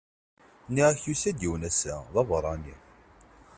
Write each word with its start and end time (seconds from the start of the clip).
Nniɣ-ak 0.69 1.01
yusa-d 1.07 1.39
yiwen 1.43 1.67
ass-a! 1.69 1.95
d 2.13 2.15
aberrani. 2.21 2.75